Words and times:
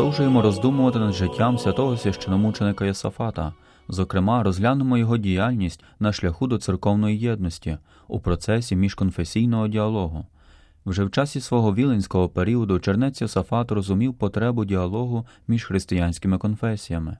Продовжуємо 0.00 0.42
роздумувати 0.42 0.98
над 0.98 1.12
життям 1.12 1.58
святого 1.58 1.96
священомученика 1.96 2.84
Єсафата. 2.84 3.52
Зокрема, 3.88 4.42
розглянемо 4.42 4.98
його 4.98 5.16
діяльність 5.16 5.84
на 5.98 6.12
шляху 6.12 6.46
до 6.46 6.58
церковної 6.58 7.18
єдності 7.18 7.78
у 8.08 8.20
процесі 8.20 8.76
міжконфесійного 8.76 9.68
діалогу. 9.68 10.26
Вже 10.86 11.04
в 11.04 11.10
часі 11.10 11.40
свого 11.40 11.74
віленського 11.74 12.28
періоду 12.28 12.78
чернець 12.78 13.20
Йосафат 13.20 13.72
розумів 13.72 14.14
потребу 14.14 14.64
діалогу 14.64 15.26
між 15.48 15.64
християнськими 15.64 16.38
конфесіями. 16.38 17.16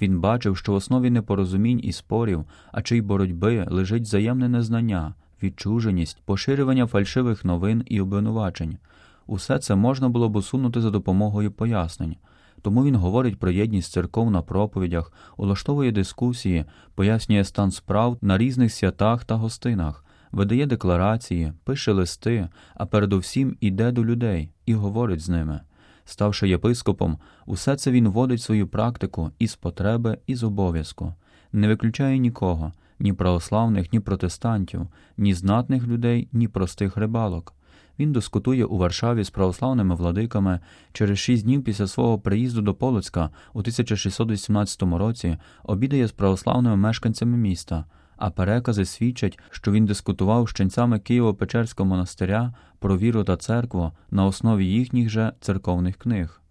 Він 0.00 0.20
бачив, 0.20 0.56
що 0.56 0.72
в 0.72 0.74
основі 0.74 1.10
непорозумінь 1.10 1.80
і 1.82 1.92
спорів, 1.92 2.44
а 2.72 2.82
чи 2.82 2.96
й 2.96 3.00
боротьби 3.00 3.66
лежить 3.70 4.02
взаємне 4.02 4.48
незнання, 4.48 5.14
відчуженість, 5.42 6.22
поширювання 6.24 6.86
фальшивих 6.86 7.44
новин 7.44 7.84
і 7.86 8.00
обвинувачень. 8.00 8.78
Усе 9.26 9.58
це 9.58 9.74
можна 9.74 10.08
було 10.08 10.28
б 10.28 10.36
усунути 10.36 10.80
за 10.80 10.90
допомогою 10.90 11.52
пояснень. 11.52 12.16
Тому 12.62 12.84
він 12.84 12.96
говорить 12.96 13.38
про 13.38 13.50
єдність 13.50 13.92
церков 13.92 14.30
на 14.30 14.42
проповідях, 14.42 15.12
улаштовує 15.36 15.92
дискусії, 15.92 16.64
пояснює 16.94 17.44
стан 17.44 17.70
справ 17.70 18.18
на 18.20 18.38
різних 18.38 18.72
святах 18.72 19.24
та 19.24 19.34
гостинах, 19.34 20.04
видає 20.32 20.66
декларації, 20.66 21.52
пише 21.64 21.92
листи, 21.92 22.48
а 22.74 22.86
передусім 22.86 23.56
іде 23.60 23.92
до 23.92 24.04
людей 24.04 24.50
і 24.66 24.74
говорить 24.74 25.20
з 25.20 25.28
ними. 25.28 25.60
Ставши 26.04 26.48
єпископом, 26.48 27.18
усе 27.46 27.76
це 27.76 27.90
він 27.90 28.08
вводить 28.08 28.42
свою 28.42 28.68
практику 28.68 29.30
із 29.38 29.54
потреби 29.54 30.18
і 30.26 30.34
з 30.34 30.42
обов'язку, 30.42 31.14
не 31.52 31.68
виключає 31.68 32.18
нікого, 32.18 32.72
ні 32.98 33.12
православних, 33.12 33.92
ні 33.92 34.00
протестантів, 34.00 34.86
ні 35.16 35.34
знатних 35.34 35.86
людей, 35.86 36.28
ні 36.32 36.48
простих 36.48 36.96
рибалок. 36.96 37.54
Він 37.98 38.12
дискутує 38.12 38.64
у 38.64 38.76
Варшаві 38.76 39.24
з 39.24 39.30
православними 39.30 39.94
владиками 39.94 40.60
через 40.92 41.18
шість 41.18 41.44
днів 41.44 41.64
після 41.64 41.86
свого 41.86 42.18
приїзду 42.18 42.60
до 42.60 42.74
Полоцька 42.74 43.30
у 43.52 43.58
1618 43.58 44.82
році 44.82 45.36
обідає 45.64 46.06
з 46.06 46.12
православними 46.12 46.76
мешканцями 46.76 47.36
міста, 47.36 47.84
а 48.16 48.30
перекази 48.30 48.84
свідчать, 48.84 49.38
що 49.50 49.72
він 49.72 49.86
дискутував 49.86 50.48
з 50.48 50.54
ченцями 50.54 50.96
Києво-Печерського 50.96 51.84
монастиря 51.84 52.54
про 52.78 52.98
віру 52.98 53.24
та 53.24 53.36
церкву 53.36 53.92
на 54.10 54.24
основі 54.26 54.66
їхніх 54.66 55.10
же 55.10 55.32
церковних 55.40 55.96
книг. 55.96 56.42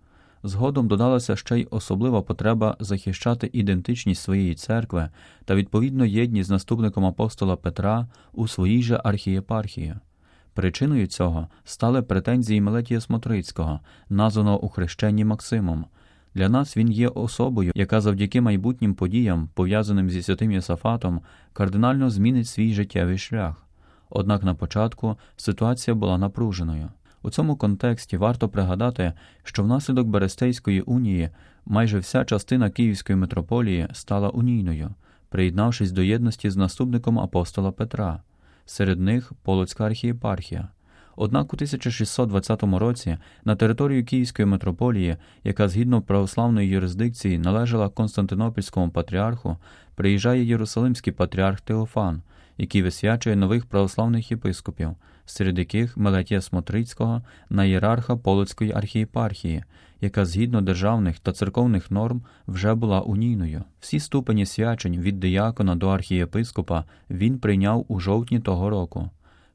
Згодом 0.43 0.87
додалася 0.87 1.35
ще 1.35 1.59
й 1.59 1.67
особлива 1.71 2.21
потреба 2.21 2.77
захищати 2.79 3.49
ідентичність 3.53 4.21
своєї 4.21 4.55
церкви 4.55 5.09
та 5.45 5.55
відповідно 5.55 6.05
єдність 6.05 6.47
з 6.47 6.51
наступником 6.51 7.05
апостола 7.05 7.55
Петра 7.55 8.07
у 8.33 8.47
своїй 8.47 8.83
же 8.83 9.01
архієпархії. 9.03 9.95
Причиною 10.61 11.07
цього 11.07 11.47
стали 11.63 12.01
претензії 12.01 12.61
Мелетія 12.61 13.01
Смотрицького, 13.01 13.79
названого 14.09 14.63
у 14.63 14.69
хрещенні 14.69 15.25
Максимом. 15.25 15.85
Для 16.35 16.49
нас 16.49 16.77
він 16.77 16.91
є 16.91 17.07
особою, 17.07 17.71
яка 17.75 18.01
завдяки 18.01 18.41
майбутнім 18.41 18.95
подіям, 18.95 19.49
пов'язаним 19.53 20.09
зі 20.09 20.21
святим 20.21 20.51
Єсафатом, 20.51 21.21
кардинально 21.53 22.09
змінить 22.09 22.47
свій 22.47 22.73
життєвий 22.73 23.17
шлях. 23.17 23.67
Однак 24.09 24.43
на 24.43 24.55
початку 24.55 25.17
ситуація 25.37 25.95
була 25.95 26.17
напруженою. 26.17 26.89
У 27.21 27.29
цьому 27.29 27.55
контексті 27.55 28.17
варто 28.17 28.49
пригадати, 28.49 29.13
що 29.43 29.63
внаслідок 29.63 30.07
Берестейської 30.07 30.81
унії 30.81 31.29
майже 31.65 31.99
вся 31.99 32.25
частина 32.25 32.69
Київської 32.69 33.15
митрополії 33.15 33.87
стала 33.93 34.29
унійною, 34.29 34.89
приєднавшись 35.29 35.91
до 35.91 36.01
єдності 36.01 36.49
з 36.49 36.55
наступником 36.55 37.19
апостола 37.19 37.71
Петра 37.71 38.21
серед 38.65 38.99
них 38.99 39.31
Полоцька 39.43 39.85
архієпархія. 39.85 40.67
Однак 41.15 41.53
у 41.53 41.55
1620 41.55 42.63
році 42.63 43.17
на 43.45 43.55
територію 43.55 44.05
Київської 44.05 44.45
митрополії, 44.45 45.17
яка 45.43 45.67
згідно 45.67 46.01
православної 46.01 46.69
юрисдикції 46.69 47.37
належала 47.37 47.89
Константинопільському 47.89 48.89
патріарху, 48.89 49.57
приїжджає 49.95 50.45
Єрусалимський 50.45 51.13
патріарх 51.13 51.61
Теофан, 51.61 52.21
який 52.57 52.83
висвячує 52.83 53.35
нових 53.35 53.65
православних 53.65 54.31
єпископів, 54.31 54.89
серед 55.31 55.59
яких 55.59 55.97
Мелетія 55.97 56.41
Смотрицького 56.41 57.21
на 57.49 57.65
ієрарха 57.65 58.15
Полоцької 58.15 58.71
архієпархії, 58.71 59.63
яка 60.01 60.25
згідно 60.25 60.61
державних 60.61 61.19
та 61.19 61.31
церковних 61.31 61.91
норм 61.91 62.21
вже 62.47 62.73
була 62.73 63.01
унійною. 63.01 63.63
Всі 63.79 63.99
ступені 63.99 64.45
свячень 64.45 64.99
від 64.99 65.19
диякона 65.19 65.75
до 65.75 65.89
архієпископа 65.89 66.85
він 67.09 67.39
прийняв 67.39 67.85
у 67.87 67.99
жовтні 67.99 68.39
того 68.39 68.69
року. 68.69 69.09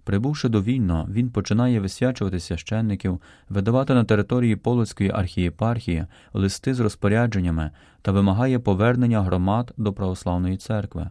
Прибувши 0.04 0.48
до 0.48 0.62
Вільно, 0.62 1.08
він 1.10 1.30
починає 1.30 1.80
висвячувати 1.80 2.40
священників, 2.40 3.20
видавати 3.48 3.94
на 3.94 4.04
території 4.04 4.56
Полоцької 4.56 5.10
архієпархії 5.10 6.06
листи 6.32 6.74
з 6.74 6.80
розпорядженнями 6.80 7.70
та 8.02 8.12
вимагає 8.12 8.58
повернення 8.58 9.22
громад 9.22 9.72
до 9.76 9.92
православної 9.92 10.56
церкви. 10.56 11.10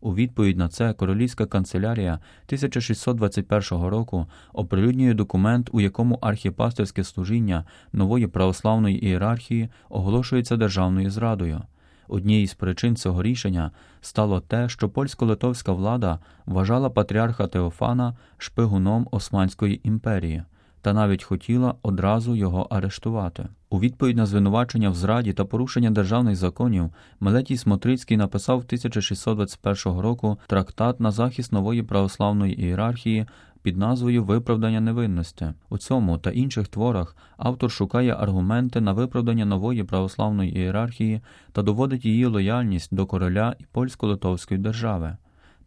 У 0.00 0.14
відповідь 0.14 0.56
на 0.56 0.68
це 0.68 0.92
королівська 0.92 1.46
канцелярія 1.46 2.12
1621 2.12 3.84
року 3.84 4.26
оприлюднює 4.52 5.14
документ, 5.14 5.68
у 5.72 5.80
якому 5.80 6.18
архіпастерське 6.20 7.04
служіння 7.04 7.64
нової 7.92 8.26
православної 8.26 9.04
ієрархії 9.04 9.68
оголошується 9.88 10.56
державною 10.56 11.10
зрадою. 11.10 11.62
Однією 12.08 12.46
з 12.46 12.54
причин 12.54 12.96
цього 12.96 13.22
рішення 13.22 13.70
стало 14.00 14.40
те, 14.40 14.68
що 14.68 14.88
польсько-литовська 14.88 15.72
влада 15.72 16.18
вважала 16.46 16.90
патріарха 16.90 17.46
Теофана 17.46 18.16
шпигуном 18.38 19.08
Османської 19.10 19.80
імперії 19.84 20.42
та 20.86 20.92
навіть 20.92 21.24
хотіла 21.24 21.74
одразу 21.82 22.36
його 22.36 22.66
арештувати. 22.70 23.48
У 23.70 23.80
відповідь 23.80 24.16
на 24.16 24.26
звинувачення 24.26 24.90
в 24.90 24.94
зраді 24.94 25.32
та 25.32 25.44
порушення 25.44 25.90
державних 25.90 26.36
законів 26.36 26.90
Мелетій 27.20 27.56
Смотрицький 27.56 28.16
написав 28.16 28.56
1621 28.56 29.98
року 29.98 30.38
трактат 30.46 31.00
на 31.00 31.10
захист 31.10 31.52
нової 31.52 31.82
православної 31.82 32.62
ієрархії 32.62 33.26
під 33.62 33.76
назвою 33.76 34.24
Виправдання 34.24 34.80
невинності. 34.80 35.46
У 35.68 35.78
цьому 35.78 36.18
та 36.18 36.30
інших 36.30 36.68
творах 36.68 37.16
автор 37.36 37.70
шукає 37.70 38.14
аргументи 38.14 38.80
на 38.80 38.92
виправдання 38.92 39.44
нової 39.44 39.84
православної 39.84 40.56
ієрархії 40.56 41.20
та 41.52 41.62
доводить 41.62 42.04
її 42.04 42.26
лояльність 42.26 42.94
до 42.94 43.06
короля 43.06 43.54
і 43.58 43.64
польсько-литовської 43.72 44.58
держави. 44.58 45.16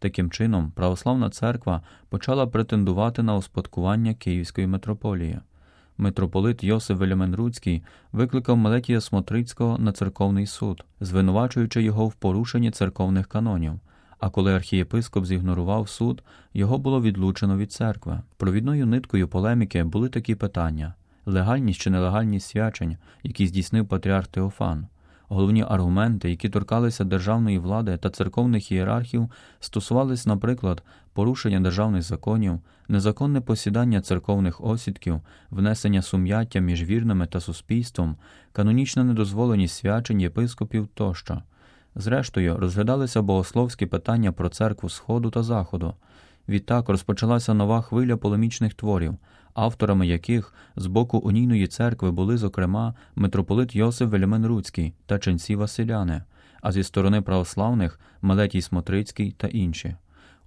Таким 0.00 0.30
чином, 0.30 0.72
православна 0.74 1.30
церква 1.30 1.82
почала 2.08 2.46
претендувати 2.46 3.22
на 3.22 3.36
успадкування 3.36 4.14
Київської 4.14 4.66
митрополії. 4.66 5.38
Митрополит 5.98 6.64
Йосиф 6.64 6.98
Веліменруцький 6.98 7.82
викликав 8.12 8.56
Мелетія 8.56 9.00
Смотрицького 9.00 9.78
на 9.78 9.92
церковний 9.92 10.46
суд, 10.46 10.84
звинувачуючи 11.00 11.82
його 11.82 12.08
в 12.08 12.14
порушенні 12.14 12.70
церковних 12.70 13.26
канонів. 13.26 13.72
А 14.18 14.30
коли 14.30 14.54
архієпископ 14.54 15.24
зігнорував 15.24 15.88
суд, 15.88 16.22
його 16.54 16.78
було 16.78 17.02
відлучено 17.02 17.56
від 17.56 17.72
церкви. 17.72 18.20
Провідною 18.36 18.86
ниткою 18.86 19.28
полеміки 19.28 19.84
були 19.84 20.08
такі 20.08 20.34
питання: 20.34 20.94
легальність 21.26 21.80
чи 21.80 21.90
нелегальність 21.90 22.48
свячень, 22.48 22.96
які 23.22 23.46
здійснив 23.46 23.88
патріарх 23.88 24.26
Теофан. 24.26 24.86
Головні 25.32 25.64
аргументи, 25.68 26.30
які 26.30 26.48
торкалися 26.48 27.04
державної 27.04 27.58
влади 27.58 27.96
та 27.96 28.10
церковних 28.10 28.72
ієрархів, 28.72 29.30
стосувались, 29.60 30.26
наприклад, 30.26 30.82
порушення 31.12 31.60
державних 31.60 32.02
законів, 32.02 32.60
незаконне 32.88 33.40
посідання 33.40 34.00
церковних 34.00 34.64
осідків, 34.64 35.20
внесення 35.50 36.02
сум'яття 36.02 36.58
між 36.58 36.82
вірними 36.82 37.26
та 37.26 37.40
суспільством, 37.40 38.16
канонічна 38.52 39.04
недозволеність 39.04 39.76
свячень 39.76 40.20
єпископів 40.20 40.88
тощо. 40.94 41.42
Зрештою, 41.94 42.58
розглядалися 42.58 43.22
богословські 43.22 43.86
питання 43.86 44.32
про 44.32 44.48
церкву 44.48 44.88
Сходу 44.88 45.30
та 45.30 45.42
Заходу. 45.42 45.94
Відтак 46.50 46.88
розпочалася 46.88 47.54
нова 47.54 47.82
хвиля 47.82 48.16
полемічних 48.16 48.74
творів, 48.74 49.16
авторами 49.54 50.06
яких 50.06 50.54
з 50.76 50.86
боку 50.86 51.18
унійної 51.18 51.66
церкви 51.66 52.10
були, 52.10 52.36
зокрема, 52.36 52.94
митрополит 53.14 53.76
Йосиф 53.76 54.08
Вельмен 54.08 54.46
Руцький 54.46 54.94
та 55.06 55.18
ченці 55.18 55.56
Василяни, 55.56 56.22
а 56.62 56.72
зі 56.72 56.82
сторони 56.82 57.22
православних 57.22 58.00
Малетій 58.22 58.62
Смотрицький 58.62 59.30
та 59.30 59.46
інші. 59.46 59.96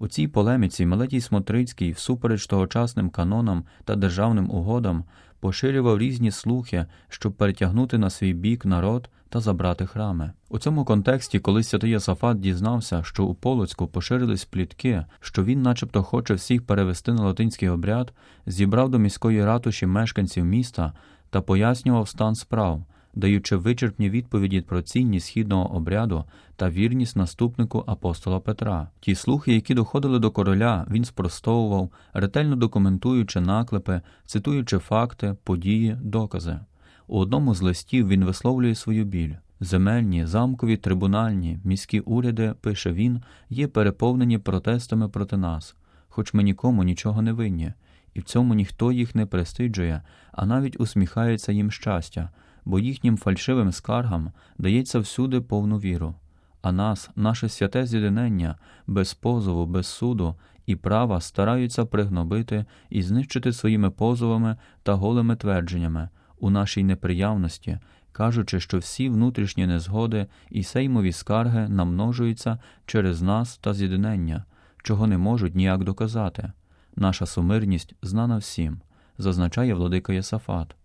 У 0.03 0.07
цій 0.07 0.27
полеміці 0.27 0.85
Малетій 0.85 1.21
Смотрицький, 1.21 1.91
всупереч 1.91 2.47
тогочасним 2.47 3.09
канонам 3.09 3.63
та 3.85 3.95
державним 3.95 4.51
угодам, 4.51 5.03
поширював 5.39 5.97
різні 5.97 6.31
слухи, 6.31 6.85
щоб 7.09 7.33
перетягнути 7.33 7.97
на 7.97 8.09
свій 8.09 8.33
бік 8.33 8.65
народ 8.65 9.09
та 9.29 9.39
забрати 9.39 9.85
храми. 9.85 10.31
У 10.49 10.59
цьому 10.59 10.85
контексті, 10.85 11.39
коли 11.39 11.63
святий 11.63 11.89
Йосафат 11.89 12.39
дізнався, 12.39 13.03
що 13.03 13.25
у 13.25 13.33
Полоцьку 13.33 13.87
поширились 13.87 14.45
плітки, 14.45 15.05
що 15.19 15.43
він, 15.43 15.61
начебто, 15.61 16.03
хоче 16.03 16.33
всіх 16.33 16.65
перевести 16.65 17.13
на 17.13 17.23
латинський 17.23 17.69
обряд, 17.69 18.13
зібрав 18.45 18.89
до 18.89 18.99
міської 18.99 19.45
ратуші 19.45 19.85
мешканців 19.85 20.45
міста 20.45 20.93
та 21.29 21.41
пояснював 21.41 22.07
стан 22.09 22.35
справ, 22.35 22.85
даючи 23.15 23.55
вичерпні 23.55 24.09
відповіді 24.09 24.61
про 24.61 24.81
цінність 24.81 25.27
східного 25.27 25.75
обряду 25.75 26.25
та 26.55 26.69
вірність 26.69 27.15
наступнику 27.15 27.83
апостола 27.87 28.39
Петра. 28.39 28.87
Ті 28.99 29.15
слухи, 29.15 29.53
які 29.53 29.73
доходили 29.73 30.19
до 30.19 30.31
короля, 30.31 30.87
він 30.89 31.05
спростовував, 31.05 31.91
ретельно 32.13 32.55
документуючи 32.55 33.41
наклепи, 33.41 34.01
цитуючи 34.25 34.77
факти, 34.77 35.35
події, 35.43 35.97
докази. 36.01 36.59
У 37.07 37.19
одному 37.19 37.55
з 37.55 37.61
листів 37.61 38.07
він 38.07 38.25
висловлює 38.25 38.75
свою 38.75 39.05
біль. 39.05 39.33
Земельні, 39.59 40.25
замкові, 40.25 40.77
трибунальні, 40.77 41.59
міські 41.63 41.99
уряди, 41.99 42.53
пише 42.61 42.93
він, 42.93 43.21
є 43.49 43.67
переповнені 43.67 44.37
протестами 44.37 45.09
проти 45.09 45.37
нас, 45.37 45.75
хоч 46.09 46.33
ми 46.33 46.43
нікому 46.43 46.83
нічого 46.83 47.21
не 47.21 47.33
винні, 47.33 47.73
і 48.13 48.19
в 48.19 48.23
цьому 48.23 48.53
ніхто 48.53 48.91
їх 48.91 49.15
не 49.15 49.25
престиджує, 49.25 50.01
а 50.31 50.45
навіть 50.45 50.79
усміхається 50.79 51.51
їм 51.51 51.71
щастя, 51.71 52.29
бо 52.65 52.79
їхнім 52.79 53.17
фальшивим 53.17 53.71
скаргам 53.71 54.31
дається 54.57 54.99
всюди 54.99 55.41
повну 55.41 55.77
віру. 55.77 56.15
А 56.61 56.71
нас, 56.71 57.09
наше 57.15 57.49
святе 57.49 57.85
з'єднання, 57.85 58.57
без 58.87 59.13
позову, 59.13 59.65
без 59.65 59.87
суду 59.87 60.35
і 60.65 60.75
права 60.75 61.21
стараються 61.21 61.85
пригнобити 61.85 62.65
і 62.89 63.01
знищити 63.01 63.53
своїми 63.53 63.89
позовами 63.89 64.57
та 64.83 64.93
голими 64.93 65.35
твердженнями 65.35 66.09
у 66.39 66.49
нашій 66.49 66.83
неприявності, 66.83 67.79
кажучи, 68.11 68.59
що 68.59 68.77
всі 68.77 69.09
внутрішні 69.09 69.67
незгоди 69.67 70.27
і 70.49 70.63
сеймові 70.63 71.11
скарги 71.11 71.69
намножуються 71.69 72.59
через 72.85 73.21
нас 73.21 73.57
та 73.57 73.73
з'єднання, 73.73 74.45
чого 74.83 75.07
не 75.07 75.17
можуть 75.17 75.55
ніяк 75.55 75.83
доказати. 75.83 76.51
Наша 76.95 77.25
сумирність 77.25 77.95
знана 78.01 78.37
всім, 78.37 78.81
зазначає 79.17 79.73
владика 79.73 80.13
Єсафат. 80.13 80.75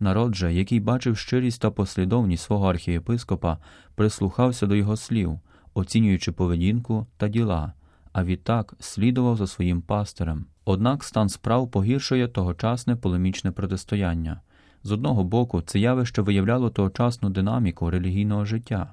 Народ 0.00 0.34
же, 0.34 0.54
який 0.54 0.80
бачив 0.80 1.18
щирість 1.18 1.60
та 1.60 1.70
послідовність 1.70 2.44
свого 2.44 2.70
архієпископа, 2.70 3.58
прислухався 3.94 4.66
до 4.66 4.74
його 4.74 4.96
слів, 4.96 5.40
оцінюючи 5.74 6.32
поведінку 6.32 7.06
та 7.16 7.28
діла, 7.28 7.72
а 8.12 8.24
відтак 8.24 8.74
слідував 8.80 9.36
за 9.36 9.46
своїм 9.46 9.82
пастирем. 9.82 10.46
Однак 10.64 11.04
стан 11.04 11.28
справ 11.28 11.70
погіршує 11.70 12.28
тогочасне 12.28 12.96
полемічне 12.96 13.50
протистояння. 13.50 14.40
З 14.82 14.92
одного 14.92 15.24
боку, 15.24 15.62
це 15.62 15.78
явище 15.78 16.22
виявляло 16.22 16.70
тогочасну 16.70 17.30
динаміку 17.30 17.90
релігійного 17.90 18.44
життя. 18.44 18.92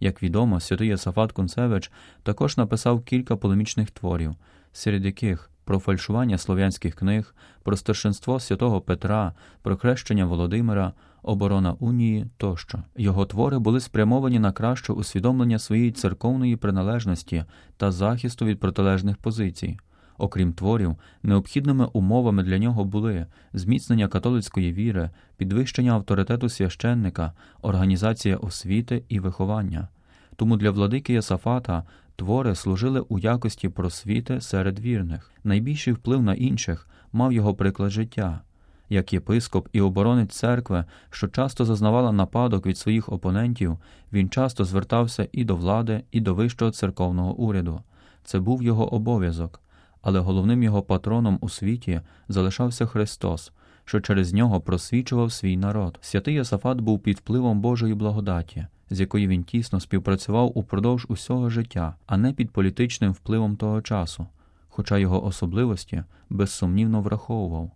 Як 0.00 0.22
відомо, 0.22 0.60
святий 0.60 0.88
Єсафат 0.88 1.32
Кунцевич 1.32 1.90
також 2.22 2.56
написав 2.56 3.04
кілька 3.04 3.36
полемічних 3.36 3.90
творів, 3.90 4.34
серед 4.72 5.04
яких 5.04 5.50
про 5.70 5.78
фальшування 5.78 6.38
слов'янських 6.38 6.94
книг, 6.94 7.34
про 7.62 7.76
старшинство 7.76 8.40
святого 8.40 8.80
Петра, 8.80 9.32
про 9.62 9.76
хрещення 9.76 10.24
Володимира, 10.24 10.92
оборона 11.22 11.72
унії 11.72 12.26
тощо. 12.36 12.78
Його 12.96 13.26
твори 13.26 13.58
були 13.58 13.80
спрямовані 13.80 14.38
на 14.38 14.52
краще 14.52 14.92
усвідомлення 14.92 15.58
своєї 15.58 15.92
церковної 15.92 16.56
приналежності 16.56 17.44
та 17.76 17.90
захисту 17.90 18.44
від 18.44 18.60
протилежних 18.60 19.16
позицій. 19.16 19.78
Окрім 20.18 20.52
творів, 20.52 20.96
необхідними 21.22 21.88
умовами 21.92 22.42
для 22.42 22.58
нього 22.58 22.84
були 22.84 23.26
зміцнення 23.52 24.08
католицької 24.08 24.72
віри, 24.72 25.10
підвищення 25.36 25.92
авторитету 25.92 26.48
священника, 26.48 27.32
організація 27.62 28.36
освіти 28.36 29.02
і 29.08 29.20
виховання. 29.20 29.88
Тому 30.36 30.56
для 30.56 30.70
владики 30.70 31.12
Єсафата 31.12 31.82
твори 32.20 32.54
служили 32.54 33.00
у 33.00 33.18
якості 33.18 33.68
просвіти 33.68 34.40
серед 34.40 34.80
вірних. 34.80 35.30
Найбільший 35.44 35.92
вплив 35.92 36.22
на 36.22 36.34
інших 36.34 36.88
мав 37.12 37.32
його 37.32 37.54
приклад 37.54 37.90
життя. 37.90 38.40
Як 38.88 39.12
єпископ 39.12 39.68
і 39.72 39.80
оборонець 39.80 40.34
церкви, 40.34 40.84
що 41.10 41.28
часто 41.28 41.64
зазнавала 41.64 42.12
нападок 42.12 42.66
від 42.66 42.78
своїх 42.78 43.12
опонентів, 43.12 43.78
він 44.12 44.28
часто 44.28 44.64
звертався 44.64 45.28
і 45.32 45.44
до 45.44 45.56
влади, 45.56 46.02
і 46.12 46.20
до 46.20 46.34
вищого 46.34 46.70
церковного 46.70 47.34
уряду. 47.34 47.80
Це 48.24 48.40
був 48.40 48.62
його 48.62 48.94
обов'язок 48.94 49.60
але 50.02 50.20
головним 50.20 50.62
його 50.62 50.82
патроном 50.82 51.38
у 51.40 51.48
світі 51.48 52.00
залишався 52.28 52.86
Христос, 52.86 53.52
що 53.84 54.00
через 54.00 54.32
нього 54.32 54.60
просвічував 54.60 55.32
свій 55.32 55.56
народ. 55.56 55.98
Святий 56.02 56.34
Йосафат 56.34 56.80
був 56.80 57.00
під 57.00 57.16
впливом 57.16 57.60
Божої 57.60 57.94
благодаті, 57.94 58.66
з 58.90 59.00
якою 59.00 59.28
він 59.28 59.44
тісно 59.44 59.80
співпрацював 59.80 60.58
упродовж 60.58 61.06
усього 61.08 61.50
життя, 61.50 61.94
а 62.06 62.16
не 62.16 62.32
під 62.32 62.50
політичним 62.50 63.12
впливом 63.12 63.56
того 63.56 63.82
часу, 63.82 64.26
хоча 64.68 64.98
його 64.98 65.24
особливості 65.24 66.04
безсумнівно 66.30 67.00
враховував. 67.00 67.70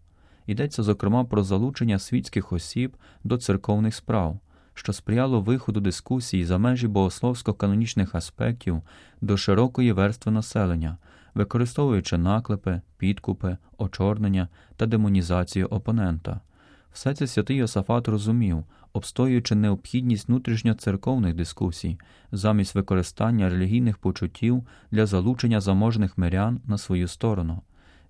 Йдеться, 0.47 0.83
зокрема, 0.83 1.25
про 1.25 1.43
залучення 1.43 1.99
світських 1.99 2.53
осіб 2.53 2.97
до 3.25 3.39
церковних 3.39 3.95
справ. 3.95 4.39
Що 4.75 4.93
сприяло 4.93 5.41
виходу 5.41 5.81
дискусії 5.81 6.45
за 6.45 6.59
межі 6.59 6.89
богословсько-канонічних 6.89 8.17
аспектів 8.17 8.83
до 9.21 9.37
широкої 9.37 9.93
верстви 9.93 10.33
населення, 10.33 10.97
використовуючи 11.35 12.19
наклепи, 12.19 12.81
підкупи, 12.99 13.57
очорнення 13.79 14.49
та 14.77 14.87
демонізацію 14.87 15.67
опонента. 15.67 16.41
Все 16.95 17.15
це 17.15 17.27
святий 17.27 17.57
Йосафат 17.57 18.09
розумів, 18.09 18.65
обстоюючи 18.93 19.55
необхідність 19.55 20.29
внутрішньоцерковних 20.29 21.35
дискусій 21.35 21.99
замість 22.33 22.75
використання 22.75 23.49
релігійних 23.49 23.99
почуттів 23.99 24.63
для 24.91 25.07
залучення 25.07 25.61
заможних 25.61 26.19
мирян 26.19 26.61
на 26.67 26.79
свою 26.79 27.09
сторону. 27.09 27.63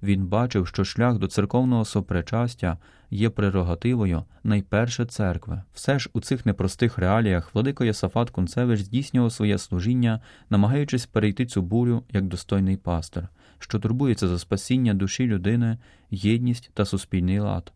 Він 0.02 0.26
бачив, 0.26 0.66
що 0.66 0.84
шлях 0.84 1.18
до 1.18 1.26
церковного 1.26 1.84
сопричастя 1.84 2.78
є 3.10 3.30
прерогативою 3.30 4.24
найперше 4.44 5.04
церкви. 5.04 5.62
Все 5.74 5.98
ж 5.98 6.10
у 6.12 6.20
цих 6.20 6.46
непростих 6.46 6.98
реаліях 6.98 7.54
владико 7.54 7.84
Єсафат 7.84 8.30
Кунцевич 8.30 8.80
здійснював 8.80 9.32
своє 9.32 9.58
служіння, 9.58 10.20
намагаючись 10.50 11.06
перейти 11.06 11.46
цю 11.46 11.62
бурю 11.62 12.02
як 12.12 12.24
достойний 12.24 12.76
пастир, 12.76 13.28
що 13.58 13.78
турбується 13.78 14.28
за 14.28 14.38
спасіння 14.38 14.94
душі 14.94 15.26
людини, 15.26 15.78
єдність 16.10 16.70
та 16.74 16.84
суспільний 16.84 17.38
лад. 17.38 17.72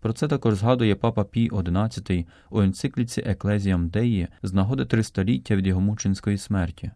Про 0.00 0.12
це 0.12 0.28
також 0.28 0.54
згадує 0.54 0.94
папа 0.94 1.24
Пій 1.24 1.50
XI 1.50 2.26
у 2.50 2.62
енцикліці 2.62 3.20
Еклезіям 3.20 3.88
Деї 3.88 4.28
з 4.42 4.52
нагоди 4.52 4.84
тристоліття 4.84 5.56
від 5.56 5.66
його 5.66 5.80
мученської 5.80 6.38
смерті. 6.38 6.90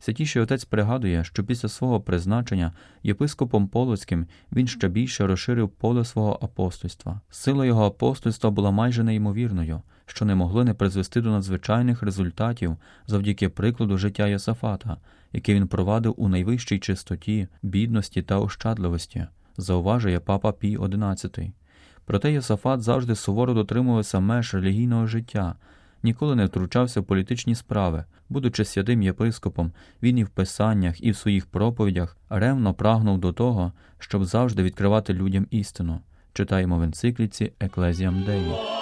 Святіший 0.00 0.42
отець 0.42 0.64
пригадує, 0.64 1.24
що 1.24 1.44
після 1.44 1.68
свого 1.68 2.00
призначення 2.00 2.72
єпископом 3.02 3.68
Полоцьким 3.68 4.26
він 4.52 4.66
ще 4.66 4.88
більше 4.88 5.26
розширив 5.26 5.68
поле 5.68 6.04
свого 6.04 6.38
апостольства. 6.42 7.20
Сила 7.30 7.66
його 7.66 7.84
апостольства 7.84 8.50
була 8.50 8.70
майже 8.70 9.04
неймовірною, 9.04 9.82
що 10.06 10.24
не 10.24 10.34
могло 10.34 10.64
не 10.64 10.74
призвести 10.74 11.20
до 11.20 11.30
надзвичайних 11.30 12.02
результатів 12.02 12.76
завдяки 13.06 13.48
прикладу 13.48 13.98
життя 13.98 14.26
Йосафата, 14.28 14.96
яке 15.32 15.54
він 15.54 15.68
провадив 15.68 16.14
у 16.16 16.28
найвищій 16.28 16.78
чистоті, 16.78 17.48
бідності 17.62 18.22
та 18.22 18.38
ощадливості, 18.38 19.26
зауважує 19.56 20.20
папа 20.20 20.52
Пій 20.52 20.78
XI. 20.78 21.52
Проте 22.08 22.32
Йосафат 22.32 22.82
завжди 22.82 23.14
суворо 23.14 23.54
дотримувався 23.54 24.20
меж 24.20 24.54
релігійного 24.54 25.06
життя 25.06 25.54
ніколи 26.02 26.36
не 26.36 26.44
втручався 26.44 27.00
в 27.00 27.04
політичні 27.04 27.54
справи. 27.54 28.04
Будучи 28.28 28.64
святим 28.64 29.02
єпископом, 29.02 29.72
він 30.02 30.18
і 30.18 30.24
в 30.24 30.28
писаннях, 30.28 31.04
і 31.04 31.10
в 31.10 31.16
своїх 31.16 31.46
проповідях 31.46 32.16
ревно 32.28 32.74
прагнув 32.74 33.18
до 33.18 33.32
того, 33.32 33.72
щоб 33.98 34.24
завжди 34.24 34.62
відкривати 34.62 35.14
людям 35.14 35.46
істину. 35.50 36.00
Читаємо 36.32 36.78
в 36.78 36.82
енцикліці 36.82 37.52
Еклезіам 37.60 38.24
Деї. 38.24 38.77